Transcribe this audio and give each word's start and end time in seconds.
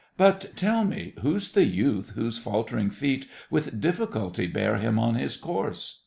But, 0.17 0.53
tell 0.55 0.83
me—who's 0.83 1.51
the 1.51 1.63
youth 1.67 2.13
whose 2.15 2.39
faltering 2.39 2.89
feet 2.89 3.27
With 3.51 3.79
difficulty 3.79 4.47
bear 4.47 4.77
him 4.77 4.97
on 4.97 5.13
his 5.13 5.37
course? 5.37 5.99